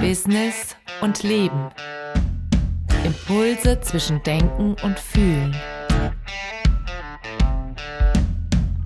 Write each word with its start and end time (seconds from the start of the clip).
Business 0.00 0.76
und 1.00 1.22
Leben. 1.22 1.70
Impulse 3.04 3.80
zwischen 3.80 4.22
Denken 4.22 4.76
und 4.82 4.98
Fühlen. 4.98 5.56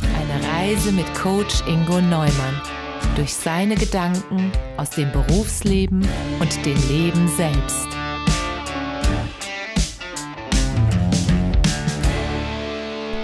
Eine 0.01 0.49
Reise 0.53 0.93
mit 0.93 1.13
Coach 1.15 1.63
Ingo 1.67 2.01
Neumann 2.01 2.61
durch 3.17 3.35
seine 3.35 3.75
Gedanken 3.75 4.53
aus 4.77 4.91
dem 4.91 5.11
Berufsleben 5.11 6.07
und 6.41 6.67
dem 6.67 6.89
Leben 6.89 7.29
selbst. 7.29 7.89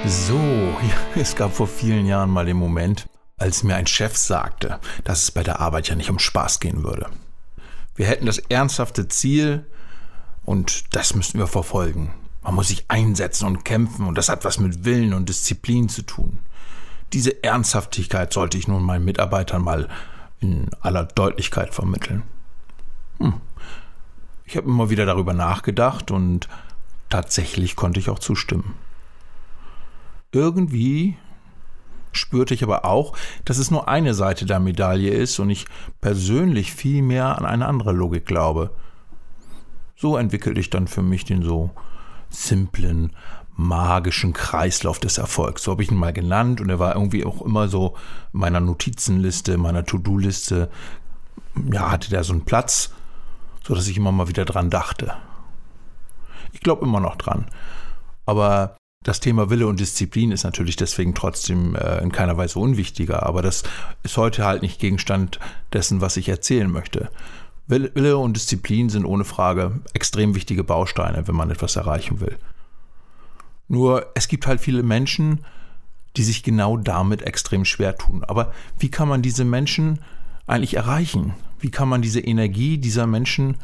So, 0.06 0.40
es 1.14 1.34
gab 1.36 1.52
vor 1.52 1.68
vielen 1.68 2.06
Jahren 2.06 2.30
mal 2.30 2.44
den 2.44 2.56
Moment, 2.56 3.06
als 3.36 3.62
mir 3.62 3.76
ein 3.76 3.86
Chef 3.86 4.16
sagte, 4.16 4.78
dass 5.04 5.22
es 5.22 5.30
bei 5.30 5.42
der 5.42 5.60
Arbeit 5.60 5.88
ja 5.88 5.94
nicht 5.94 6.10
um 6.10 6.18
Spaß 6.18 6.60
gehen 6.60 6.84
würde. 6.84 7.10
Wir 7.96 8.06
hätten 8.06 8.26
das 8.26 8.38
ernsthafte 8.38 9.08
Ziel 9.08 9.66
und 10.44 10.94
das 10.94 11.14
müssten 11.14 11.38
wir 11.38 11.46
verfolgen. 11.46 12.14
Man 12.42 12.54
muss 12.54 12.68
sich 12.68 12.84
einsetzen 12.88 13.46
und 13.46 13.64
kämpfen 13.64 14.06
und 14.06 14.16
das 14.16 14.28
hat 14.28 14.44
was 14.44 14.58
mit 14.58 14.84
Willen 14.84 15.14
und 15.14 15.28
Disziplin 15.28 15.88
zu 15.88 16.02
tun. 16.02 16.38
Diese 17.12 17.42
Ernsthaftigkeit 17.42 18.32
sollte 18.32 18.58
ich 18.58 18.68
nun 18.68 18.82
meinen 18.82 19.04
Mitarbeitern 19.04 19.62
mal 19.62 19.88
in 20.40 20.68
aller 20.80 21.04
Deutlichkeit 21.04 21.74
vermitteln. 21.74 22.22
Hm. 23.18 23.34
Ich 24.44 24.56
habe 24.56 24.68
immer 24.68 24.90
wieder 24.90 25.06
darüber 25.06 25.32
nachgedacht 25.32 26.10
und 26.10 26.48
tatsächlich 27.08 27.76
konnte 27.76 28.00
ich 28.00 28.10
auch 28.10 28.18
zustimmen. 28.18 28.74
Irgendwie 30.32 31.16
spürte 32.16 32.54
ich 32.54 32.62
aber 32.62 32.84
auch, 32.84 33.16
dass 33.44 33.58
es 33.58 33.70
nur 33.70 33.88
eine 33.88 34.14
Seite 34.14 34.46
der 34.46 34.60
Medaille 34.60 35.10
ist 35.10 35.38
und 35.38 35.50
ich 35.50 35.66
persönlich 36.00 36.72
viel 36.72 37.02
mehr 37.02 37.38
an 37.38 37.44
eine 37.44 37.66
andere 37.66 37.92
Logik 37.92 38.26
glaube. 38.26 38.70
So 39.96 40.16
entwickelte 40.16 40.60
ich 40.60 40.70
dann 40.70 40.88
für 40.88 41.02
mich 41.02 41.24
den 41.24 41.42
so 41.42 41.70
simplen, 42.30 43.12
magischen 43.56 44.32
Kreislauf 44.32 44.98
des 44.98 45.18
Erfolgs. 45.18 45.62
So 45.62 45.72
habe 45.72 45.82
ich 45.82 45.90
ihn 45.90 45.96
mal 45.96 46.12
genannt 46.12 46.60
und 46.60 46.68
er 46.70 46.78
war 46.78 46.94
irgendwie 46.94 47.24
auch 47.24 47.42
immer 47.42 47.68
so 47.68 47.94
in 48.32 48.40
meiner 48.40 48.60
Notizenliste, 48.60 49.56
meiner 49.58 49.84
To-Do-Liste, 49.84 50.70
ja, 51.70 51.90
hatte 51.90 52.10
der 52.10 52.24
so 52.24 52.32
einen 52.32 52.44
Platz, 52.44 52.92
so 53.62 53.74
dass 53.74 53.86
ich 53.86 53.96
immer 53.96 54.12
mal 54.12 54.28
wieder 54.28 54.44
dran 54.44 54.70
dachte. 54.70 55.14
Ich 56.52 56.60
glaube 56.60 56.84
immer 56.84 57.00
noch 57.00 57.16
dran. 57.16 57.46
Aber 58.26 58.76
das 59.04 59.20
Thema 59.20 59.50
Wille 59.50 59.66
und 59.66 59.78
Disziplin 59.78 60.32
ist 60.32 60.44
natürlich 60.44 60.76
deswegen 60.76 61.14
trotzdem 61.14 61.76
äh, 61.76 62.02
in 62.02 62.10
keiner 62.10 62.36
Weise 62.36 62.58
unwichtiger, 62.58 63.24
aber 63.24 63.42
das 63.42 63.62
ist 64.02 64.16
heute 64.16 64.44
halt 64.44 64.62
nicht 64.62 64.80
Gegenstand 64.80 65.38
dessen, 65.72 66.00
was 66.00 66.16
ich 66.16 66.28
erzählen 66.28 66.70
möchte. 66.70 67.10
Wille 67.66 68.18
und 68.18 68.36
Disziplin 68.36 68.88
sind 68.90 69.04
ohne 69.04 69.24
Frage 69.24 69.80
extrem 69.92 70.34
wichtige 70.34 70.64
Bausteine, 70.64 71.28
wenn 71.28 71.34
man 71.34 71.50
etwas 71.50 71.76
erreichen 71.76 72.20
will. 72.20 72.38
Nur 73.68 74.06
es 74.14 74.28
gibt 74.28 74.46
halt 74.46 74.60
viele 74.60 74.82
Menschen, 74.82 75.44
die 76.16 76.24
sich 76.24 76.42
genau 76.42 76.76
damit 76.76 77.22
extrem 77.22 77.64
schwer 77.64 77.96
tun. 77.96 78.24
Aber 78.24 78.52
wie 78.78 78.90
kann 78.90 79.08
man 79.08 79.22
diese 79.22 79.44
Menschen 79.44 80.00
eigentlich 80.46 80.74
erreichen? 80.74 81.34
Wie 81.60 81.70
kann 81.70 81.88
man 81.88 82.02
diese 82.02 82.20
Energie 82.20 82.78
dieser 82.78 83.06
Menschen 83.06 83.56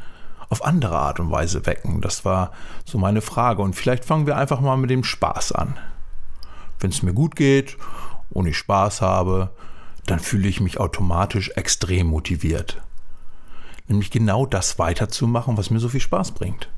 auf 0.50 0.64
andere 0.64 0.98
Art 0.98 1.18
und 1.20 1.30
Weise 1.30 1.64
wecken? 1.64 2.02
Das 2.02 2.24
war 2.26 2.52
so 2.84 2.98
meine 2.98 3.22
Frage. 3.22 3.62
Und 3.62 3.74
vielleicht 3.74 4.04
fangen 4.04 4.26
wir 4.26 4.36
einfach 4.36 4.60
mal 4.60 4.76
mit 4.76 4.90
dem 4.90 5.04
Spaß 5.04 5.52
an. 5.52 5.78
Wenn 6.78 6.90
es 6.90 7.02
mir 7.02 7.14
gut 7.14 7.36
geht 7.36 7.78
und 8.30 8.46
ich 8.46 8.58
Spaß 8.58 9.00
habe, 9.00 9.50
dann 10.06 10.18
fühle 10.18 10.48
ich 10.48 10.60
mich 10.60 10.78
automatisch 10.78 11.50
extrem 11.56 12.08
motiviert. 12.08 12.82
Nämlich 13.86 14.10
genau 14.10 14.46
das 14.46 14.78
weiterzumachen, 14.78 15.56
was 15.56 15.70
mir 15.70 15.80
so 15.80 15.88
viel 15.88 16.00
Spaß 16.00 16.32
bringt. 16.32 16.68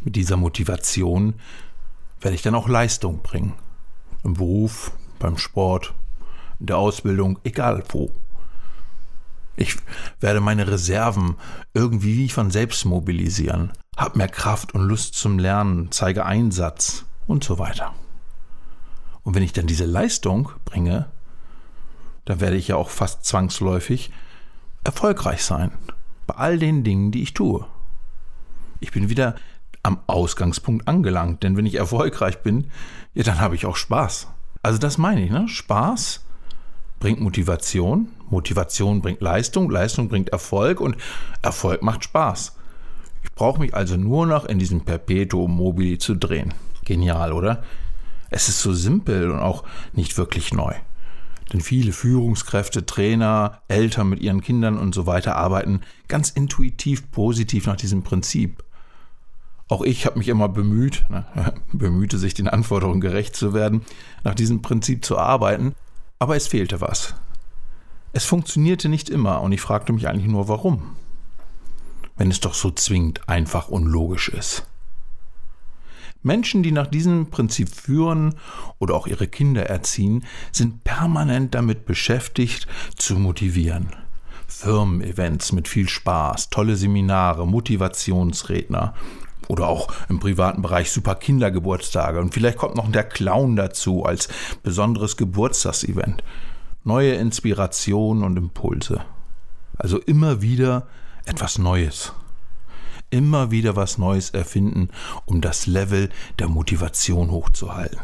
Mit 0.00 0.16
dieser 0.16 0.36
Motivation 0.36 1.34
werde 2.20 2.34
ich 2.34 2.42
dann 2.42 2.54
auch 2.54 2.68
Leistung 2.68 3.22
bringen. 3.22 3.54
Im 4.24 4.34
Beruf, 4.34 4.92
beim 5.18 5.38
Sport, 5.38 5.94
in 6.60 6.66
der 6.66 6.78
Ausbildung, 6.78 7.38
egal 7.44 7.82
wo. 7.88 8.10
Ich 9.58 9.76
werde 10.20 10.40
meine 10.40 10.68
Reserven 10.68 11.34
irgendwie 11.74 12.16
wie 12.16 12.28
von 12.28 12.52
selbst 12.52 12.84
mobilisieren, 12.84 13.72
habe 13.96 14.18
mehr 14.18 14.28
Kraft 14.28 14.72
und 14.72 14.82
Lust 14.82 15.16
zum 15.16 15.40
Lernen, 15.40 15.90
zeige 15.90 16.24
Einsatz 16.24 17.06
und 17.26 17.42
so 17.42 17.58
weiter. 17.58 17.92
Und 19.24 19.34
wenn 19.34 19.42
ich 19.42 19.52
dann 19.52 19.66
diese 19.66 19.84
Leistung 19.84 20.50
bringe, 20.64 21.06
dann 22.24 22.40
werde 22.40 22.56
ich 22.56 22.68
ja 22.68 22.76
auch 22.76 22.88
fast 22.88 23.24
zwangsläufig 23.24 24.12
erfolgreich 24.84 25.42
sein 25.42 25.72
bei 26.28 26.34
all 26.34 26.60
den 26.60 26.84
Dingen, 26.84 27.10
die 27.10 27.22
ich 27.22 27.34
tue. 27.34 27.66
Ich 28.78 28.92
bin 28.92 29.08
wieder 29.08 29.34
am 29.82 29.98
Ausgangspunkt 30.06 30.86
angelangt, 30.86 31.42
denn 31.42 31.56
wenn 31.56 31.66
ich 31.66 31.74
erfolgreich 31.74 32.42
bin, 32.42 32.70
ja, 33.12 33.24
dann 33.24 33.40
habe 33.40 33.56
ich 33.56 33.66
auch 33.66 33.76
Spaß. 33.76 34.28
Also 34.62 34.78
das 34.78 34.98
meine 34.98 35.24
ich, 35.24 35.32
ne? 35.32 35.48
Spaß 35.48 36.27
bringt 37.00 37.20
Motivation, 37.20 38.08
Motivation 38.30 39.00
bringt 39.00 39.20
Leistung, 39.20 39.70
Leistung 39.70 40.08
bringt 40.08 40.30
Erfolg 40.30 40.80
und 40.80 40.96
Erfolg 41.42 41.82
macht 41.82 42.04
Spaß. 42.04 42.56
Ich 43.22 43.32
brauche 43.32 43.60
mich 43.60 43.74
also 43.74 43.96
nur 43.96 44.26
noch 44.26 44.44
in 44.44 44.58
diesem 44.58 44.82
Perpetuum 44.82 45.54
mobile 45.54 45.98
zu 45.98 46.14
drehen. 46.14 46.54
Genial, 46.84 47.32
oder? 47.32 47.62
Es 48.30 48.48
ist 48.48 48.60
so 48.60 48.72
simpel 48.72 49.30
und 49.30 49.38
auch 49.38 49.64
nicht 49.92 50.18
wirklich 50.18 50.52
neu. 50.52 50.74
Denn 51.52 51.60
viele 51.60 51.92
Führungskräfte, 51.92 52.84
Trainer, 52.84 53.62
Eltern 53.68 54.08
mit 54.08 54.20
ihren 54.20 54.42
Kindern 54.42 54.76
und 54.76 54.94
so 54.94 55.06
weiter 55.06 55.36
arbeiten 55.36 55.80
ganz 56.06 56.30
intuitiv 56.30 57.10
positiv 57.10 57.66
nach 57.66 57.76
diesem 57.76 58.02
Prinzip. 58.02 58.62
Auch 59.68 59.82
ich 59.82 60.06
habe 60.06 60.18
mich 60.18 60.28
immer 60.28 60.48
bemüht, 60.48 61.04
ne, 61.08 61.24
bemühte 61.72 62.18
sich 62.18 62.34
den 62.34 62.48
Anforderungen 62.48 63.00
gerecht 63.00 63.36
zu 63.36 63.54
werden, 63.54 63.82
nach 64.24 64.34
diesem 64.34 64.62
Prinzip 64.62 65.04
zu 65.04 65.18
arbeiten, 65.18 65.74
aber 66.18 66.36
es 66.36 66.46
fehlte 66.46 66.80
was. 66.80 67.14
Es 68.12 68.24
funktionierte 68.24 68.88
nicht 68.88 69.10
immer 69.10 69.42
und 69.42 69.52
ich 69.52 69.60
fragte 69.60 69.92
mich 69.92 70.08
eigentlich 70.08 70.26
nur, 70.26 70.48
warum. 70.48 70.96
Wenn 72.16 72.30
es 72.30 72.40
doch 72.40 72.54
so 72.54 72.70
zwingend 72.70 73.28
einfach 73.28 73.68
und 73.68 73.86
logisch 73.86 74.28
ist. 74.28 74.66
Menschen, 76.22 76.64
die 76.64 76.72
nach 76.72 76.88
diesem 76.88 77.30
Prinzip 77.30 77.68
führen 77.68 78.34
oder 78.78 78.94
auch 78.94 79.06
ihre 79.06 79.28
Kinder 79.28 79.66
erziehen, 79.66 80.24
sind 80.50 80.82
permanent 80.82 81.54
damit 81.54 81.86
beschäftigt, 81.86 82.66
zu 82.96 83.14
motivieren. 83.14 83.94
Firmen-Events 84.48 85.52
mit 85.52 85.68
viel 85.68 85.88
Spaß, 85.88 86.50
tolle 86.50 86.76
Seminare, 86.76 87.46
Motivationsredner 87.46 88.94
oder 89.48 89.68
auch 89.68 89.88
im 90.08 90.20
privaten 90.20 90.62
Bereich 90.62 90.90
super 90.92 91.14
Kindergeburtstage 91.14 92.20
und 92.20 92.32
vielleicht 92.32 92.58
kommt 92.58 92.76
noch 92.76 92.90
der 92.90 93.04
Clown 93.04 93.56
dazu 93.56 94.04
als 94.04 94.28
besonderes 94.62 95.16
Geburtstagsevent. 95.16 96.22
Neue 96.84 97.14
Inspiration 97.14 98.22
und 98.22 98.36
Impulse. 98.36 99.00
Also 99.76 99.98
immer 99.98 100.40
wieder 100.42 100.86
etwas 101.24 101.58
Neues 101.58 102.12
immer 103.10 103.50
wieder 103.50 103.76
was 103.76 103.98
Neues 103.98 104.30
erfinden, 104.30 104.90
um 105.24 105.40
das 105.40 105.66
Level 105.66 106.10
der 106.38 106.48
Motivation 106.48 107.30
hochzuhalten. 107.30 108.00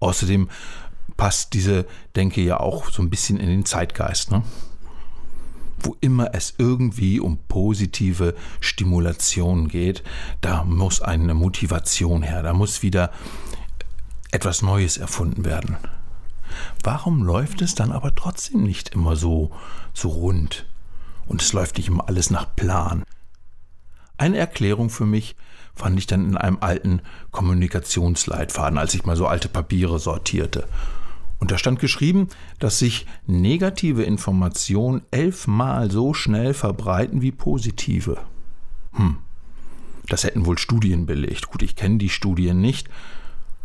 Außerdem 0.00 0.48
passt 1.16 1.54
diese 1.54 1.86
Denke 2.16 2.42
ja 2.42 2.60
auch 2.60 2.90
so 2.90 3.02
ein 3.02 3.10
bisschen 3.10 3.38
in 3.38 3.48
den 3.48 3.64
Zeitgeist. 3.64 4.30
Ne? 4.30 4.42
Wo 5.84 5.96
immer 6.00 6.34
es 6.34 6.54
irgendwie 6.56 7.20
um 7.20 7.36
positive 7.46 8.34
Stimulation 8.60 9.68
geht, 9.68 10.02
da 10.40 10.64
muss 10.64 11.02
eine 11.02 11.34
Motivation 11.34 12.22
her, 12.22 12.42
da 12.42 12.54
muss 12.54 12.82
wieder 12.82 13.10
etwas 14.32 14.62
Neues 14.62 14.96
erfunden 14.96 15.44
werden. 15.44 15.76
Warum 16.82 17.22
läuft 17.22 17.60
es 17.60 17.74
dann 17.74 17.92
aber 17.92 18.14
trotzdem 18.14 18.62
nicht 18.62 18.94
immer 18.94 19.14
so, 19.14 19.50
so 19.92 20.08
rund? 20.08 20.64
Und 21.26 21.42
es 21.42 21.52
läuft 21.52 21.76
nicht 21.76 21.88
immer 21.88 22.08
alles 22.08 22.30
nach 22.30 22.56
Plan. 22.56 23.04
Eine 24.16 24.38
Erklärung 24.38 24.88
für 24.88 25.06
mich 25.06 25.36
fand 25.74 25.98
ich 25.98 26.06
dann 26.06 26.24
in 26.24 26.36
einem 26.38 26.58
alten 26.60 27.02
Kommunikationsleitfaden, 27.30 28.78
als 28.78 28.94
ich 28.94 29.04
mal 29.04 29.16
so 29.16 29.26
alte 29.26 29.48
Papiere 29.48 29.98
sortierte. 29.98 30.66
Und 31.38 31.50
da 31.50 31.58
stand 31.58 31.80
geschrieben, 31.80 32.28
dass 32.58 32.78
sich 32.78 33.06
negative 33.26 34.02
Informationen 34.02 35.02
elfmal 35.10 35.90
so 35.90 36.14
schnell 36.14 36.54
verbreiten 36.54 37.22
wie 37.22 37.32
positive. 37.32 38.18
Hm, 38.92 39.18
das 40.08 40.24
hätten 40.24 40.46
wohl 40.46 40.58
Studien 40.58 41.06
belegt. 41.06 41.48
Gut, 41.48 41.62
ich 41.62 41.76
kenne 41.76 41.98
die 41.98 42.08
Studien 42.08 42.60
nicht, 42.60 42.88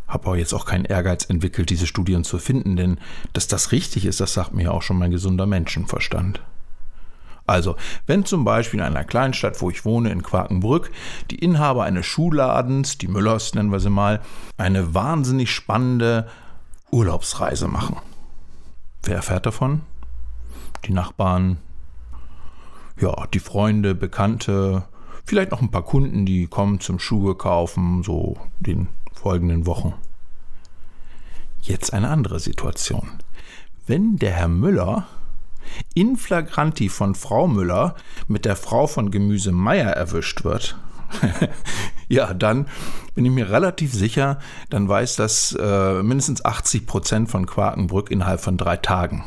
habe 0.07 0.27
aber 0.27 0.37
jetzt 0.37 0.53
auch 0.53 0.65
keinen 0.65 0.85
Ehrgeiz 0.85 1.25
entwickelt, 1.25 1.69
diese 1.69 1.87
Studien 1.87 2.23
zu 2.23 2.39
finden, 2.39 2.75
denn 2.75 2.99
dass 3.33 3.47
das 3.47 3.71
richtig 3.71 4.05
ist, 4.05 4.19
das 4.19 4.33
sagt 4.33 4.53
mir 4.53 4.63
ja 4.63 4.71
auch 4.71 4.81
schon 4.81 4.97
mein 4.97 5.11
gesunder 5.11 5.45
Menschenverstand. 5.45 6.41
Also, 7.49 7.77
wenn 8.05 8.25
zum 8.25 8.45
Beispiel 8.45 8.79
in 8.79 8.85
einer 8.85 9.03
Kleinstadt, 9.03 9.59
wo 9.59 9.71
ich 9.71 9.83
wohne, 9.83 10.11
in 10.11 10.21
Quakenbrück, 10.21 10.91
die 11.31 11.39
Inhaber 11.39 11.83
eines 11.83 12.05
Schuhladens, 12.05 12.99
die 12.99 13.07
Müllers 13.07 13.55
nennen 13.55 13.71
wir 13.71 13.79
sie 13.79 13.89
mal, 13.89 14.21
eine 14.57 14.93
wahnsinnig 14.93 15.51
spannende 15.51 16.27
Urlaubsreise 16.91 17.67
machen. 17.67 17.97
Wer 19.03 19.17
erfährt 19.17 19.45
davon? 19.45 19.81
die 20.85 20.93
Nachbarn, 20.93 21.57
ja, 22.99 23.27
die 23.33 23.39
Freunde, 23.39 23.95
Bekannte, 23.95 24.83
vielleicht 25.25 25.51
noch 25.51 25.61
ein 25.61 25.71
paar 25.71 25.83
Kunden, 25.83 26.25
die 26.25 26.47
kommen 26.47 26.79
zum 26.79 26.99
Schuhe 26.99 27.35
kaufen, 27.35 28.03
so 28.03 28.37
den 28.59 28.87
folgenden 29.13 29.65
Wochen. 29.65 29.93
Jetzt 31.61 31.93
eine 31.93 32.09
andere 32.09 32.39
Situation. 32.39 33.09
Wenn 33.85 34.17
der 34.17 34.31
Herr 34.31 34.47
Müller 34.47 35.07
in 35.93 36.17
flagranti 36.17 36.89
von 36.89 37.15
Frau 37.15 37.47
Müller 37.47 37.95
mit 38.27 38.45
der 38.45 38.55
Frau 38.55 38.87
von 38.87 39.11
Gemüse 39.11 39.51
Meier 39.51 39.91
erwischt 39.91 40.43
wird, 40.43 40.77
ja, 42.09 42.33
dann 42.33 42.67
bin 43.15 43.23
ich 43.23 43.31
mir 43.31 43.49
relativ 43.49 43.93
sicher, 43.93 44.39
dann 44.69 44.89
weiß 44.89 45.15
das 45.15 45.55
äh, 45.59 46.03
mindestens 46.03 46.43
80 46.43 46.85
Prozent 46.85 47.29
von 47.29 47.45
Quakenbrück 47.45 48.11
innerhalb 48.11 48.41
von 48.41 48.57
drei 48.57 48.77
Tagen. 48.77 49.23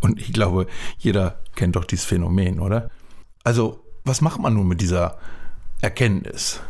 Und 0.00 0.18
ich 0.18 0.32
glaube, 0.32 0.66
jeder 0.98 1.38
kennt 1.54 1.76
doch 1.76 1.84
dieses 1.84 2.04
Phänomen, 2.04 2.60
oder? 2.60 2.90
Also, 3.44 3.84
was 4.04 4.20
macht 4.20 4.40
man 4.40 4.54
nun 4.54 4.66
mit 4.66 4.80
dieser 4.80 5.18
Erkenntnis? 5.80 6.60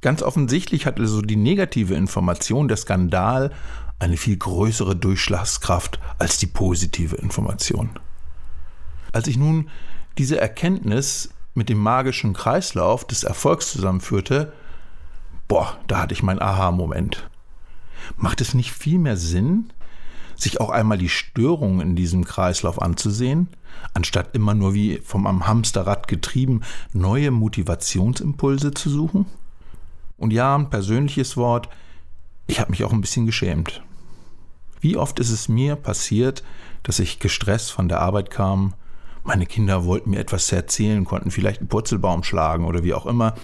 Ganz 0.00 0.22
offensichtlich 0.22 0.86
hat 0.86 0.98
also 0.98 1.22
die 1.22 1.36
negative 1.36 1.94
Information, 1.94 2.68
der 2.68 2.76
Skandal, 2.76 3.52
eine 3.98 4.16
viel 4.16 4.36
größere 4.36 4.96
Durchschlagskraft 4.96 6.00
als 6.18 6.38
die 6.38 6.46
positive 6.46 7.16
Information. 7.16 7.90
Als 9.12 9.28
ich 9.28 9.36
nun 9.36 9.68
diese 10.18 10.40
Erkenntnis 10.40 11.30
mit 11.54 11.68
dem 11.68 11.78
magischen 11.78 12.32
Kreislauf 12.32 13.06
des 13.06 13.24
Erfolgs 13.24 13.72
zusammenführte, 13.72 14.52
boah, 15.48 15.76
da 15.86 16.02
hatte 16.02 16.14
ich 16.14 16.22
meinen 16.22 16.40
Aha-Moment. 16.40 17.28
Macht 18.16 18.40
es 18.40 18.54
nicht 18.54 18.72
viel 18.72 18.98
mehr 18.98 19.16
Sinn, 19.16 19.72
sich 20.34 20.60
auch 20.60 20.70
einmal 20.70 20.98
die 20.98 21.08
Störungen 21.08 21.80
in 21.80 21.96
diesem 21.96 22.24
Kreislauf 22.24 22.80
anzusehen, 22.80 23.48
anstatt 23.94 24.34
immer 24.34 24.54
nur 24.54 24.74
wie 24.74 24.98
vom 25.04 25.26
am 25.26 25.46
Hamsterrad 25.46 26.08
getrieben 26.08 26.62
neue 26.92 27.30
Motivationsimpulse 27.30 28.72
zu 28.72 28.90
suchen? 28.90 29.26
Und 30.16 30.32
ja, 30.32 30.54
ein 30.56 30.70
persönliches 30.70 31.36
Wort, 31.36 31.68
ich 32.46 32.60
habe 32.60 32.70
mich 32.70 32.84
auch 32.84 32.92
ein 32.92 33.00
bisschen 33.00 33.26
geschämt. 33.26 33.82
Wie 34.80 34.96
oft 34.96 35.20
ist 35.20 35.30
es 35.30 35.48
mir 35.48 35.76
passiert, 35.76 36.42
dass 36.82 36.98
ich 36.98 37.20
gestresst 37.20 37.70
von 37.70 37.88
der 37.88 38.00
Arbeit 38.00 38.30
kam, 38.30 38.74
meine 39.24 39.46
Kinder 39.46 39.84
wollten 39.84 40.10
mir 40.10 40.18
etwas 40.18 40.50
erzählen, 40.50 41.04
konnten 41.04 41.30
vielleicht 41.30 41.60
einen 41.60 41.68
Purzelbaum 41.68 42.24
schlagen 42.24 42.64
oder 42.64 42.82
wie 42.82 42.94
auch 42.94 43.06
immer. 43.06 43.34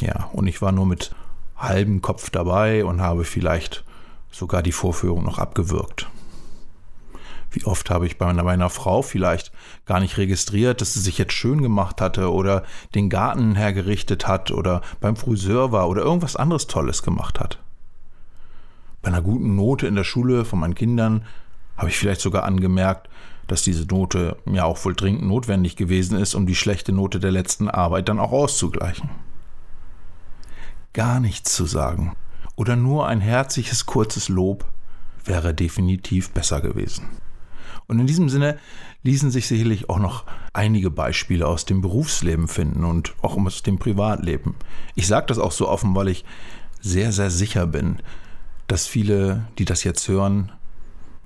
Ja, 0.00 0.30
und 0.32 0.46
ich 0.46 0.60
war 0.62 0.72
nur 0.72 0.86
mit 0.86 1.14
halbem 1.56 2.02
Kopf 2.02 2.30
dabei 2.30 2.84
und 2.84 3.00
habe 3.00 3.24
vielleicht 3.24 3.84
sogar 4.30 4.62
die 4.62 4.72
Vorführung 4.72 5.24
noch 5.24 5.38
abgewürgt. 5.38 6.08
Wie 7.50 7.64
oft 7.64 7.90
habe 7.90 8.06
ich 8.06 8.16
bei 8.16 8.32
meiner 8.32 8.70
Frau 8.70 9.02
vielleicht 9.02 9.50
gar 9.84 9.98
nicht 9.98 10.18
registriert, 10.18 10.80
dass 10.80 10.94
sie 10.94 11.00
sich 11.00 11.18
jetzt 11.18 11.32
schön 11.32 11.62
gemacht 11.62 12.00
hatte 12.00 12.32
oder 12.32 12.62
den 12.94 13.10
Garten 13.10 13.56
hergerichtet 13.56 14.28
hat 14.28 14.52
oder 14.52 14.82
beim 15.00 15.16
Friseur 15.16 15.72
war 15.72 15.88
oder 15.88 16.02
irgendwas 16.02 16.36
anderes 16.36 16.68
Tolles 16.68 17.02
gemacht 17.02 17.40
hat. 17.40 17.58
Bei 19.02 19.08
einer 19.08 19.22
guten 19.22 19.56
Note 19.56 19.86
in 19.86 19.96
der 19.96 20.04
Schule 20.04 20.44
von 20.44 20.60
meinen 20.60 20.74
Kindern 20.74 21.24
habe 21.76 21.88
ich 21.88 21.98
vielleicht 21.98 22.20
sogar 22.20 22.44
angemerkt, 22.44 23.08
dass 23.50 23.62
diese 23.62 23.84
Note 23.86 24.36
ja 24.46 24.64
auch 24.64 24.84
wohl 24.84 24.94
dringend 24.94 25.22
notwendig 25.22 25.76
gewesen 25.76 26.16
ist, 26.18 26.34
um 26.34 26.46
die 26.46 26.54
schlechte 26.54 26.92
Note 26.92 27.18
der 27.18 27.32
letzten 27.32 27.68
Arbeit 27.68 28.08
dann 28.08 28.20
auch 28.20 28.32
auszugleichen. 28.32 29.10
Gar 30.92 31.20
nichts 31.20 31.54
zu 31.54 31.66
sagen 31.66 32.16
oder 32.60 32.76
nur 32.76 33.06
ein 33.06 33.20
herzliches 33.20 33.86
kurzes 33.86 34.28
Lob 34.28 34.66
wäre 35.24 35.54
definitiv 35.54 36.30
besser 36.30 36.60
gewesen. 36.60 37.06
Und 37.86 37.98
in 37.98 38.06
diesem 38.06 38.28
Sinne 38.28 38.58
ließen 39.02 39.30
sich 39.30 39.48
sicherlich 39.48 39.88
auch 39.88 39.98
noch 39.98 40.24
einige 40.52 40.90
Beispiele 40.90 41.46
aus 41.46 41.64
dem 41.64 41.80
Berufsleben 41.80 42.48
finden 42.48 42.84
und 42.84 43.14
auch 43.22 43.36
aus 43.36 43.62
dem 43.62 43.78
Privatleben. 43.78 44.54
Ich 44.94 45.06
sage 45.06 45.26
das 45.26 45.38
auch 45.38 45.52
so 45.52 45.68
offen, 45.68 45.94
weil 45.94 46.08
ich 46.08 46.24
sehr, 46.80 47.12
sehr 47.12 47.30
sicher 47.30 47.66
bin, 47.66 48.00
dass 48.66 48.86
viele, 48.86 49.48
die 49.58 49.64
das 49.64 49.82
jetzt 49.82 50.06
hören, 50.06 50.52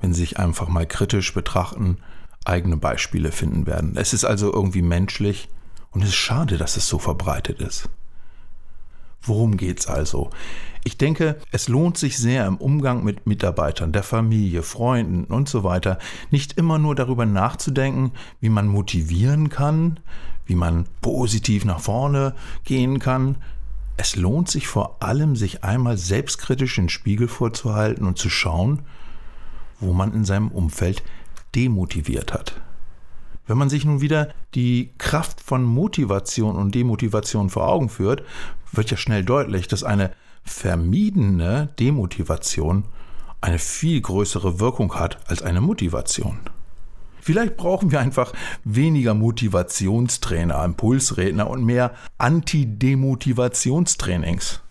wenn 0.01 0.15
sie 0.15 0.21
sich 0.21 0.39
einfach 0.39 0.69
mal 0.69 0.87
kritisch 0.87 1.35
betrachten, 1.35 1.99
eigene 2.45 2.77
Beispiele 2.77 3.33
finden 3.33 3.67
werden. 3.67 3.97
Es 3.97 4.13
ist 4.13 4.25
also 4.25 4.53
irgendwie 4.53 4.83
menschlich 4.83 5.49
und 5.91 6.03
es 6.03 6.11
ist 6.11 6.17
schade, 6.17 6.59
dass 6.59 6.77
es 6.77 6.89
so 6.89 6.99
verbreitet 6.99 7.61
ist. 7.61 7.89
Worum 9.23 9.57
geht's 9.57 9.87
also? 9.87 10.31
Ich 10.87 10.99
denke, 10.99 11.39
es 11.51 11.69
lohnt 11.69 11.97
sich 11.97 12.19
sehr 12.19 12.47
im 12.47 12.59
Umgang 12.59 13.05
mit 13.05 13.27
Mitarbeitern, 13.27 13.93
der 13.93 14.03
Familie, 14.03 14.63
Freunden 14.63 15.25
und 15.25 15.49
so 15.49 15.65
weiter, 15.65 15.99
nicht 16.31 16.59
immer 16.59 16.79
nur 16.79 16.95
darüber 16.95 17.25
nachzudenken, 17.25 18.13
wie 18.41 18.51
man 18.51 18.69
motivieren 18.69 19.49
kann, 19.49 19.99
wie 20.45 20.57
man 20.57 20.85
positiv 21.01 21.65
nach 21.65 21.81
vorne 21.81 22.35
gehen 22.65 22.99
kann. 22.99 23.37
Es 23.97 24.15
lohnt 24.15 24.51
sich 24.51 24.67
vor 24.67 25.03
allem, 25.03 25.37
sich 25.37 25.65
einmal 25.65 25.97
selbstkritisch 25.97 26.77
den 26.77 26.91
Spiegel 26.91 27.29
vorzuhalten 27.29 28.07
und 28.07 28.19
zu 28.19 28.29
schauen, 28.29 28.83
wo 29.81 29.95
man 29.95 30.13
in 30.13 30.27
seinem 30.27 30.49
Umfeld 30.49 31.03
demotiviert 31.55 32.33
hat. 32.33 32.61
Wenn 33.47 33.59
man 33.59 33.69
sich 33.69 33.85
nun 33.85 34.01
wieder 34.01 34.31
die 34.55 34.91
Kraft 34.99 35.41
von 35.41 35.63
Motivation 35.65 36.57
und 36.57 36.75
Demotivation 36.75 37.51
vor 37.51 37.69
Augen 37.69 37.91
führt, 37.91 38.23
wird 38.73 38.91
ja 38.91 38.97
schnell 38.97 39.23
deutlich, 39.23 39.69
dass 39.69 39.85
eine 39.85 40.13
vermiedene 40.45 41.69
Demotivation 41.79 42.85
eine 43.41 43.59
viel 43.59 44.01
größere 44.01 44.61
Wirkung 44.61 44.95
hat 44.95 45.19
als 45.29 45.43
eine 45.43 45.61
Motivation. 45.61 46.39
Vielleicht 47.21 47.57
brauchen 47.57 47.91
wir 47.91 47.99
einfach 48.01 48.33
weniger 48.65 49.15
Motivationstrainer, 49.15 50.65
Impulsredner 50.65 51.49
und 51.49 51.65
mehr 51.65 51.93
Anti-Demotivationstrainings. 52.19 54.64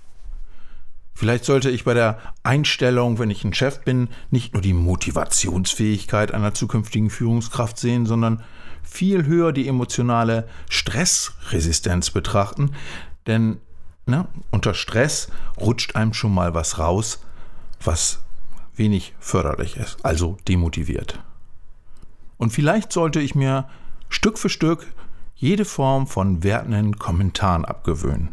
Vielleicht 1.14 1.46
sollte 1.46 1.70
ich 1.70 1.84
bei 1.84 1.94
der 1.94 2.18
Einstellung, 2.42 3.20
wenn 3.20 3.30
ich 3.30 3.44
ein 3.44 3.54
Chef 3.54 3.82
bin, 3.82 4.10
nicht 4.32 4.54
nur 4.54 4.62
die 4.62 4.74
Motivationsfähigkeit 4.74 6.34
einer 6.34 6.54
zukünftigen 6.54 7.10
Führungskraft 7.10 7.78
sehen, 7.78 8.06
sondern 8.06 8.44
viel 8.82 9.26
höher 9.26 9.52
die 9.52 9.68
emotionale 9.68 10.48
Stressresistenz 10.70 12.12
betrachten. 12.12 12.72
Denn 13.28 13.60
ne, 14.06 14.28
unter 14.52 14.74
Stress 14.74 15.30
rutscht 15.60 15.96
einem 15.96 16.14
schon 16.14 16.34
mal 16.34 16.54
was 16.54 16.80
raus, 16.80 17.24
was 17.84 18.24
wenig 18.76 19.14
förderlich 19.20 19.78
ist, 19.78 20.04
also 20.04 20.38
demotiviert. 20.48 21.20
Und 22.38 22.52
vielleicht 22.52 22.92
sollte 22.92 23.20
ich 23.20 23.36
mir 23.36 23.70
Stück 24.10 24.38
für 24.38 24.50
Stück 24.50 24.88
jede 25.36 25.66
Form 25.66 26.08
von 26.08 26.44
wertenden 26.44 26.98
Kommentaren 26.98 27.66
abgewöhnen. 27.66 28.30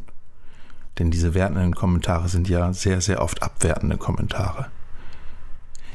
Denn 1.01 1.11
diese 1.11 1.33
wertenden 1.33 1.75
Kommentare 1.75 2.29
sind 2.29 2.47
ja 2.51 2.75
sehr, 2.75 3.01
sehr 3.01 3.23
oft 3.23 3.43
abwertende 3.43 3.97
Kommentare. 3.97 4.71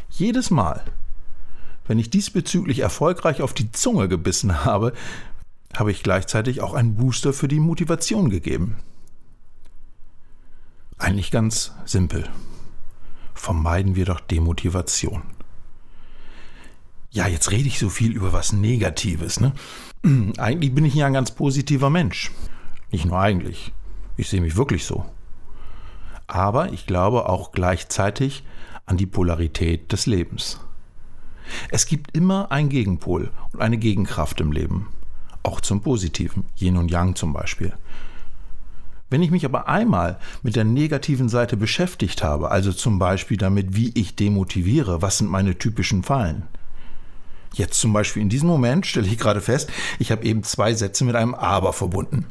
Jedes 0.09 0.49
Mal, 0.49 0.83
wenn 1.85 1.99
ich 1.99 2.09
diesbezüglich 2.09 2.79
erfolgreich 2.79 3.43
auf 3.43 3.53
die 3.53 3.71
Zunge 3.71 4.07
gebissen 4.07 4.65
habe, 4.65 4.93
habe 5.75 5.91
ich 5.91 6.01
gleichzeitig 6.01 6.61
auch 6.61 6.73
einen 6.73 6.95
Booster 6.95 7.33
für 7.33 7.47
die 7.47 7.59
Motivation 7.59 8.31
gegeben. 8.31 8.77
Eigentlich 10.97 11.29
ganz 11.29 11.73
simpel. 11.85 12.27
Vermeiden 13.35 13.95
wir 13.95 14.05
doch 14.05 14.21
Demotivation. 14.21 15.21
Ja, 17.11 17.27
jetzt 17.27 17.51
rede 17.51 17.67
ich 17.67 17.77
so 17.77 17.89
viel 17.89 18.11
über 18.11 18.33
was 18.33 18.53
Negatives. 18.53 19.39
Ne? 19.39 19.51
Eigentlich 20.39 20.73
bin 20.73 20.83
ich 20.83 20.95
ja 20.95 21.05
ein 21.05 21.13
ganz 21.13 21.29
positiver 21.29 21.91
Mensch. 21.91 22.31
Nicht 22.89 23.05
nur 23.05 23.19
eigentlich. 23.19 23.71
Ich 24.17 24.29
sehe 24.29 24.41
mich 24.41 24.55
wirklich 24.55 24.85
so. 24.85 25.05
Aber 26.27 26.73
ich 26.73 26.85
glaube 26.85 27.29
auch 27.29 27.51
gleichzeitig 27.51 28.43
an 28.85 28.97
die 28.97 29.05
Polarität 29.05 29.91
des 29.91 30.05
Lebens. 30.05 30.59
Es 31.69 31.85
gibt 31.85 32.15
immer 32.15 32.51
einen 32.51 32.69
Gegenpol 32.69 33.31
und 33.51 33.61
eine 33.61 33.77
Gegenkraft 33.77 34.41
im 34.41 34.51
Leben. 34.51 34.87
Auch 35.43 35.61
zum 35.61 35.81
Positiven. 35.81 36.45
Yin 36.59 36.77
und 36.77 36.89
Yang 36.89 37.15
zum 37.15 37.33
Beispiel. 37.33 37.73
Wenn 39.09 39.21
ich 39.21 39.29
mich 39.29 39.45
aber 39.45 39.67
einmal 39.67 40.17
mit 40.41 40.55
der 40.55 40.63
negativen 40.63 41.29
Seite 41.29 41.57
beschäftigt 41.57 42.23
habe, 42.23 42.49
also 42.49 42.73
zum 42.73 42.97
Beispiel 42.97 43.37
damit, 43.37 43.75
wie 43.75 43.91
ich 43.93 44.15
demotiviere, 44.15 45.01
was 45.01 45.19
sind 45.19 45.29
meine 45.29 45.57
typischen 45.57 46.01
Fallen. 46.01 46.43
Jetzt 47.53 47.79
zum 47.79 47.93
Beispiel 47.93 48.23
in 48.23 48.29
diesem 48.29 48.49
Moment 48.49 48.85
stelle 48.85 49.07
ich 49.07 49.17
gerade 49.17 49.41
fest, 49.41 49.71
ich 49.99 50.11
habe 50.11 50.25
eben 50.25 50.43
zwei 50.43 50.73
Sätze 50.73 51.05
mit 51.05 51.15
einem 51.15 51.35
Aber 51.35 51.71
verbunden. 51.71 52.25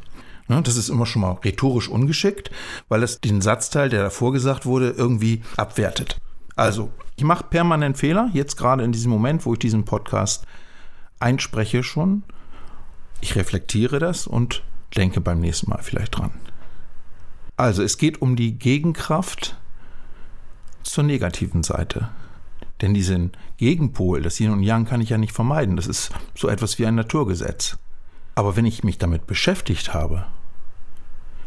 Ne, 0.47 0.61
das 0.61 0.77
ist 0.77 0.89
immer 0.89 1.05
schon 1.05 1.23
mal 1.23 1.39
rhetorisch 1.43 1.89
ungeschickt, 1.89 2.51
weil 2.87 3.01
es 3.01 3.19
den 3.19 3.41
Satzteil, 3.41 3.89
der 3.89 4.03
davor 4.03 4.31
gesagt 4.31 4.65
wurde, 4.65 4.91
irgendwie 4.91 5.41
abwertet. 5.57 6.19
Also, 6.55 6.91
ich 7.15 7.23
mache 7.23 7.45
permanent 7.45 7.97
Fehler, 7.97 8.29
jetzt 8.33 8.55
gerade 8.55 8.83
in 8.83 8.91
diesem 8.91 9.11
Moment, 9.11 9.45
wo 9.45 9.53
ich 9.53 9.59
diesen 9.59 9.85
Podcast 9.85 10.45
einspreche 11.19 11.83
schon. 11.83 12.23
Ich 13.21 13.35
reflektiere 13.35 13.99
das 13.99 14.27
und 14.27 14.63
denke 14.95 15.19
beim 15.19 15.39
nächsten 15.39 15.69
Mal 15.69 15.81
vielleicht 15.81 16.17
dran. 16.17 16.31
Also, 17.57 17.81
es 17.81 17.97
geht 17.97 18.21
um 18.21 18.35
die 18.35 18.57
Gegenkraft 18.59 19.57
zur 20.83 21.03
negativen 21.03 21.63
Seite. 21.63 22.09
Denn 22.81 22.93
diesen 22.93 23.31
Gegenpol, 23.57 24.21
das 24.21 24.39
Yin 24.39 24.51
und 24.51 24.63
Yang, 24.63 24.85
kann 24.85 25.01
ich 25.01 25.09
ja 25.09 25.17
nicht 25.17 25.33
vermeiden. 25.33 25.75
Das 25.75 25.87
ist 25.87 26.11
so 26.35 26.49
etwas 26.49 26.77
wie 26.77 26.85
ein 26.85 26.95
Naturgesetz. 26.95 27.77
Aber 28.35 28.55
wenn 28.57 28.65
ich 28.65 28.83
mich 28.83 28.97
damit 28.97 29.27
beschäftigt 29.27 29.93
habe, 29.93 30.25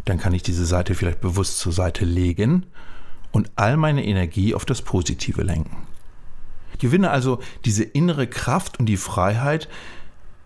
dann 0.09 0.19
kann 0.19 0.33
ich 0.33 0.43
diese 0.43 0.65
Seite 0.65 0.95
vielleicht 0.95 1.21
bewusst 1.21 1.59
zur 1.59 1.73
Seite 1.73 2.05
legen 2.05 2.67
und 3.31 3.51
all 3.57 3.77
meine 3.77 4.05
Energie 4.05 4.55
auf 4.55 4.65
das 4.65 4.81
Positive 4.81 5.43
lenken. 5.43 5.77
Ich 6.73 6.79
gewinne 6.79 7.11
also 7.11 7.41
diese 7.65 7.85
innere 7.85 8.27
Kraft 8.27 8.81
und 8.81 8.87
die 8.87 8.97
Freiheit, 8.97 9.69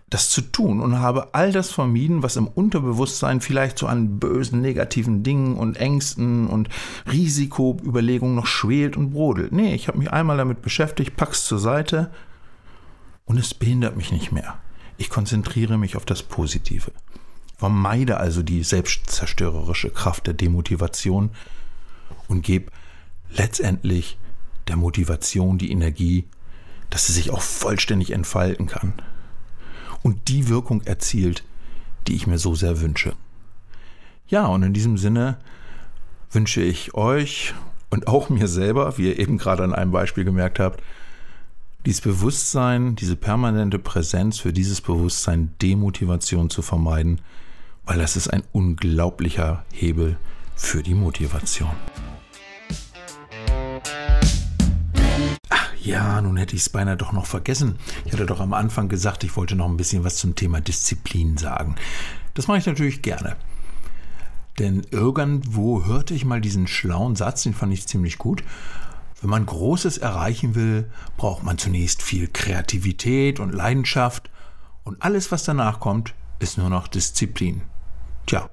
das 0.09 0.29
zu 0.29 0.41
tun 0.41 0.79
und 0.79 0.99
habe 0.99 1.33
all 1.33 1.51
das 1.51 1.71
vermieden, 1.71 2.23
was 2.23 2.35
im 2.35 2.47
Unterbewusstsein 2.47 3.41
vielleicht 3.41 3.77
so 3.77 3.87
an 3.87 4.19
bösen, 4.19 4.61
negativen 4.61 5.23
Dingen 5.23 5.55
und 5.55 5.77
Ängsten 5.77 6.47
und 6.47 6.69
Risikoüberlegungen 7.11 8.35
noch 8.35 8.45
schwelt 8.45 8.95
und 8.97 9.11
brodelt. 9.11 9.53
Nee, 9.53 9.73
ich 9.73 9.87
habe 9.87 9.97
mich 9.97 10.11
einmal 10.11 10.37
damit 10.37 10.61
beschäftigt, 10.61 11.15
pack's 11.15 11.45
zur 11.45 11.59
Seite 11.59 12.11
und 13.25 13.37
es 13.37 13.53
behindert 13.53 13.95
mich 13.95 14.11
nicht 14.11 14.31
mehr. 14.31 14.59
Ich 14.97 15.09
konzentriere 15.09 15.77
mich 15.77 15.95
auf 15.95 16.05
das 16.05 16.21
Positive. 16.21 16.91
Vermeide 17.63 18.17
also 18.17 18.43
die 18.43 18.61
selbstzerstörerische 18.61 19.89
Kraft 19.89 20.27
der 20.27 20.33
Demotivation 20.33 21.29
und 22.27 22.41
gebe 22.41 22.69
letztendlich 23.29 24.17
der 24.67 24.75
Motivation 24.75 25.57
die 25.57 25.71
Energie, 25.71 26.25
dass 26.89 27.07
sie 27.07 27.13
sich 27.13 27.31
auch 27.31 27.39
vollständig 27.39 28.11
entfalten 28.11 28.67
kann 28.67 28.91
und 30.01 30.27
die 30.27 30.49
Wirkung 30.49 30.81
erzielt, 30.81 31.45
die 32.05 32.15
ich 32.15 32.27
mir 32.27 32.37
so 32.37 32.53
sehr 32.53 32.81
wünsche. 32.81 33.15
Ja, 34.27 34.47
und 34.47 34.63
in 34.63 34.73
diesem 34.73 34.97
Sinne 34.97 35.37
wünsche 36.31 36.61
ich 36.61 36.95
euch 36.95 37.53
und 37.89 38.07
auch 38.07 38.27
mir 38.27 38.49
selber, 38.49 38.97
wie 38.97 39.07
ihr 39.07 39.19
eben 39.19 39.37
gerade 39.37 39.63
an 39.63 39.73
einem 39.73 39.91
Beispiel 39.91 40.25
gemerkt 40.25 40.59
habt, 40.59 40.83
dieses 41.85 42.01
Bewusstsein, 42.01 42.97
diese 42.97 43.15
permanente 43.15 43.79
Präsenz 43.79 44.37
für 44.39 44.51
dieses 44.51 44.81
Bewusstsein, 44.81 45.53
Demotivation 45.61 46.49
zu 46.49 46.61
vermeiden, 46.61 47.21
weil 47.85 47.99
das 47.99 48.15
ist 48.15 48.29
ein 48.29 48.43
unglaublicher 48.51 49.65
Hebel 49.71 50.17
für 50.55 50.83
die 50.83 50.93
Motivation. 50.93 51.71
Ja, 55.81 56.21
nun 56.21 56.37
hätte 56.37 56.55
ich 56.55 56.61
es 56.61 56.69
beinahe 56.69 56.95
doch 56.95 57.11
noch 57.11 57.25
vergessen. 57.25 57.75
Ich 58.05 58.13
hatte 58.13 58.25
doch 58.25 58.39
am 58.39 58.53
Anfang 58.53 58.87
gesagt, 58.87 59.25
ich 59.25 59.35
wollte 59.35 59.55
noch 59.55 59.67
ein 59.67 59.75
bisschen 59.75 60.05
was 60.05 60.15
zum 60.15 60.33
Thema 60.33 60.61
Disziplin 60.61 61.35
sagen. 61.35 61.75
Das 62.35 62.47
mache 62.47 62.59
ich 62.59 62.65
natürlich 62.65 63.01
gerne. 63.01 63.35
Denn 64.59 64.83
irgendwo 64.91 65.83
hörte 65.83 66.13
ich 66.13 66.23
mal 66.23 66.39
diesen 66.39 66.67
schlauen 66.67 67.17
Satz, 67.17 67.43
den 67.43 67.53
fand 67.53 67.73
ich 67.73 67.87
ziemlich 67.87 68.17
gut. 68.17 68.43
Wenn 69.19 69.29
man 69.29 69.45
Großes 69.45 69.97
erreichen 69.97 70.55
will, 70.55 70.89
braucht 71.17 71.43
man 71.43 71.57
zunächst 71.57 72.01
viel 72.01 72.29
Kreativität 72.31 73.41
und 73.41 73.53
Leidenschaft 73.53 74.29
und 74.85 75.01
alles, 75.01 75.31
was 75.33 75.43
danach 75.43 75.81
kommt, 75.81 76.13
ist 76.39 76.57
nur 76.57 76.69
noch 76.69 76.87
Disziplin. 76.87 77.61
Tja, 78.25 78.49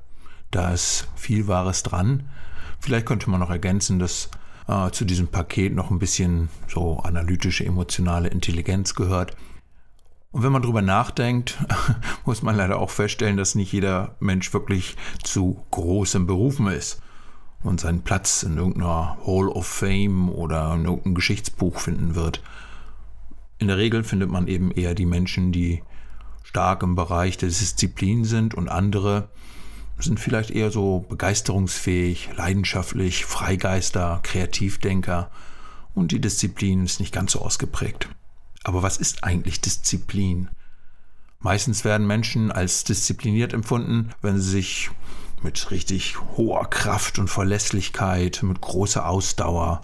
da 0.50 0.72
ist 0.72 1.08
viel 1.16 1.46
Wahres 1.46 1.82
dran. 1.82 2.28
Vielleicht 2.80 3.06
könnte 3.06 3.30
man 3.30 3.40
noch 3.40 3.50
ergänzen, 3.50 3.98
dass 3.98 4.30
äh, 4.66 4.90
zu 4.90 5.04
diesem 5.04 5.28
Paket 5.28 5.74
noch 5.74 5.90
ein 5.90 5.98
bisschen 5.98 6.48
so 6.68 6.98
analytische, 7.00 7.64
emotionale 7.64 8.28
Intelligenz 8.28 8.94
gehört. 8.94 9.36
Und 10.32 10.42
wenn 10.42 10.52
man 10.52 10.62
drüber 10.62 10.82
nachdenkt, 10.82 11.58
muss 12.24 12.42
man 12.42 12.56
leider 12.56 12.78
auch 12.78 12.90
feststellen, 12.90 13.36
dass 13.36 13.54
nicht 13.54 13.72
jeder 13.72 14.16
Mensch 14.20 14.52
wirklich 14.52 14.96
zu 15.22 15.64
großem 15.70 16.26
Berufen 16.26 16.68
ist 16.68 17.02
und 17.62 17.80
seinen 17.80 18.02
Platz 18.02 18.42
in 18.42 18.56
irgendeiner 18.56 19.18
Hall 19.26 19.48
of 19.48 19.66
Fame 19.66 20.30
oder 20.30 20.74
in 20.74 20.84
irgendeinem 20.84 21.14
Geschichtsbuch 21.14 21.78
finden 21.78 22.14
wird. 22.14 22.42
In 23.58 23.68
der 23.68 23.76
Regel 23.76 24.04
findet 24.04 24.30
man 24.30 24.48
eben 24.48 24.70
eher 24.70 24.94
die 24.94 25.04
Menschen, 25.04 25.52
die 25.52 25.82
stark 26.44 26.82
im 26.82 26.94
Bereich 26.94 27.36
der 27.36 27.48
Disziplin 27.48 28.24
sind 28.24 28.54
und 28.54 28.68
andere, 28.68 29.28
sind 30.04 30.20
vielleicht 30.20 30.50
eher 30.50 30.70
so 30.70 31.04
begeisterungsfähig, 31.08 32.30
leidenschaftlich, 32.36 33.24
Freigeister, 33.24 34.20
Kreativdenker 34.22 35.30
und 35.94 36.12
die 36.12 36.20
Disziplin 36.20 36.84
ist 36.84 37.00
nicht 37.00 37.12
ganz 37.12 37.32
so 37.32 37.40
ausgeprägt. 37.40 38.08
Aber 38.64 38.82
was 38.82 38.96
ist 38.96 39.24
eigentlich 39.24 39.60
Disziplin? 39.60 40.48
Meistens 41.40 41.84
werden 41.84 42.06
Menschen 42.06 42.52
als 42.52 42.84
diszipliniert 42.84 43.52
empfunden, 43.52 44.10
wenn 44.20 44.38
sie 44.38 44.50
sich 44.50 44.90
mit 45.42 45.70
richtig 45.70 46.20
hoher 46.36 46.68
Kraft 46.68 47.18
und 47.18 47.28
Verlässlichkeit, 47.28 48.42
mit 48.42 48.60
großer 48.60 49.08
Ausdauer, 49.08 49.80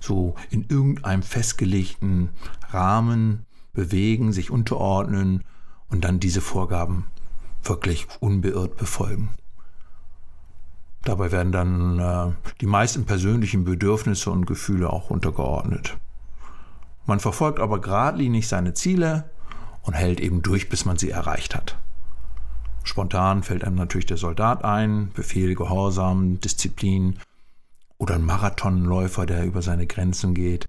so 0.00 0.34
in 0.50 0.66
irgendeinem 0.68 1.22
festgelegten 1.22 2.28
Rahmen 2.70 3.46
bewegen, 3.72 4.32
sich 4.32 4.50
unterordnen 4.50 5.44
und 5.88 6.04
dann 6.04 6.20
diese 6.20 6.42
Vorgaben 6.42 7.06
wirklich 7.62 8.06
unbeirrt 8.20 8.76
befolgen. 8.76 9.30
Dabei 11.04 11.32
werden 11.32 11.52
dann 11.52 11.98
äh, 11.98 12.32
die 12.60 12.66
meisten 12.66 13.06
persönlichen 13.06 13.64
Bedürfnisse 13.64 14.30
und 14.30 14.46
Gefühle 14.46 14.90
auch 14.90 15.10
untergeordnet. 15.10 15.96
Man 17.06 17.20
verfolgt 17.20 17.60
aber 17.60 17.80
geradlinig 17.80 18.48
seine 18.48 18.74
Ziele 18.74 19.30
und 19.82 19.94
hält 19.94 20.20
eben 20.20 20.42
durch, 20.42 20.68
bis 20.68 20.84
man 20.84 20.98
sie 20.98 21.10
erreicht 21.10 21.54
hat. 21.54 21.78
Spontan 22.84 23.42
fällt 23.42 23.64
einem 23.64 23.76
natürlich 23.76 24.06
der 24.06 24.16
Soldat 24.16 24.64
ein, 24.64 25.10
Befehl, 25.14 25.54
Gehorsam, 25.54 26.40
Disziplin 26.40 27.18
oder 27.96 28.14
ein 28.14 28.24
Marathonläufer, 28.24 29.26
der 29.26 29.44
über 29.44 29.62
seine 29.62 29.86
Grenzen 29.86 30.34
geht 30.34 30.66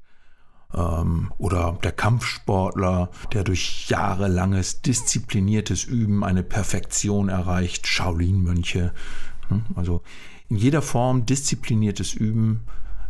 ähm, 0.73 1.31
oder 1.37 1.77
der 1.83 1.91
Kampfsportler, 1.91 3.09
der 3.33 3.43
durch 3.43 3.89
jahrelanges 3.89 4.81
diszipliniertes 4.81 5.83
Üben 5.83 6.23
eine 6.23 6.43
Perfektion 6.43 7.29
erreicht, 7.29 7.87
Shaolin-Mönche? 7.87 8.93
Also 9.75 10.01
in 10.49 10.57
jeder 10.57 10.81
Form 10.81 11.25
diszipliniertes 11.25 12.13
Üben 12.13 12.61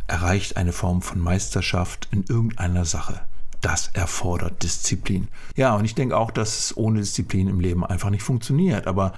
erreicht 0.06 0.56
eine 0.56 0.72
Form 0.72 1.02
von 1.02 1.20
Meisterschaft 1.20 2.08
in 2.10 2.24
irgendeiner 2.24 2.84
Sache. 2.84 3.20
Das 3.60 3.90
erfordert 3.92 4.62
Disziplin. 4.62 5.28
Ja, 5.54 5.76
und 5.76 5.84
ich 5.84 5.94
denke 5.94 6.16
auch, 6.16 6.30
dass 6.30 6.58
es 6.58 6.76
ohne 6.76 7.00
Disziplin 7.00 7.48
im 7.48 7.60
Leben 7.60 7.84
einfach 7.84 8.10
nicht 8.10 8.22
funktioniert. 8.22 8.86
Aber 8.86 9.12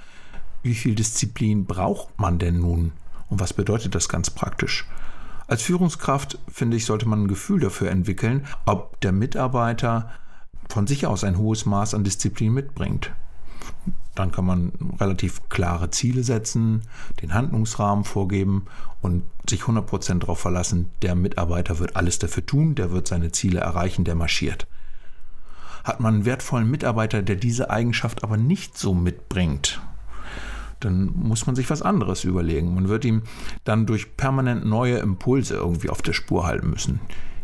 wie 0.63 0.75
viel 0.75 0.95
Disziplin 0.95 1.65
braucht 1.65 2.19
man 2.19 2.39
denn 2.39 2.59
nun? 2.59 2.91
Und 3.29 3.39
was 3.39 3.53
bedeutet 3.53 3.95
das 3.95 4.09
ganz 4.09 4.29
praktisch? 4.29 4.85
Als 5.47 5.61
Führungskraft, 5.61 6.39
finde 6.47 6.77
ich, 6.77 6.85
sollte 6.85 7.07
man 7.07 7.23
ein 7.23 7.27
Gefühl 7.27 7.59
dafür 7.59 7.89
entwickeln, 7.89 8.45
ob 8.65 8.99
der 9.01 9.11
Mitarbeiter 9.11 10.11
von 10.69 10.87
sich 10.87 11.05
aus 11.05 11.23
ein 11.23 11.37
hohes 11.37 11.65
Maß 11.65 11.93
an 11.93 12.03
Disziplin 12.03 12.53
mitbringt. 12.53 13.11
Dann 14.15 14.31
kann 14.31 14.45
man 14.45 14.71
relativ 14.99 15.49
klare 15.49 15.89
Ziele 15.89 16.23
setzen, 16.23 16.83
den 17.21 17.33
Handlungsrahmen 17.33 18.03
vorgeben 18.03 18.65
und 19.01 19.23
sich 19.49 19.63
100% 19.63 20.19
darauf 20.19 20.39
verlassen, 20.39 20.89
der 21.01 21.15
Mitarbeiter 21.15 21.79
wird 21.79 21.95
alles 21.95 22.19
dafür 22.19 22.45
tun, 22.45 22.75
der 22.75 22.91
wird 22.91 23.07
seine 23.07 23.31
Ziele 23.31 23.59
erreichen, 23.59 24.03
der 24.03 24.15
marschiert. 24.15 24.67
Hat 25.83 25.99
man 25.99 26.13
einen 26.13 26.25
wertvollen 26.25 26.69
Mitarbeiter, 26.69 27.21
der 27.21 27.35
diese 27.35 27.69
Eigenschaft 27.69 28.23
aber 28.23 28.37
nicht 28.37 28.77
so 28.77 28.93
mitbringt, 28.93 29.81
dann 30.83 31.11
muss 31.15 31.45
man 31.45 31.55
sich 31.55 31.69
was 31.69 31.81
anderes 31.81 32.23
überlegen. 32.23 32.75
Man 32.75 32.89
wird 32.89 33.05
ihm 33.05 33.23
dann 33.63 33.85
durch 33.85 34.17
permanent 34.17 34.65
neue 34.65 34.97
Impulse 34.97 35.55
irgendwie 35.55 35.89
auf 35.89 36.01
der 36.01 36.13
Spur 36.13 36.45
halten 36.45 36.69
müssen. 36.69 36.99